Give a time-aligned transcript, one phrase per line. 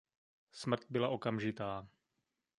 [0.51, 1.87] Smrt byla okamžitá.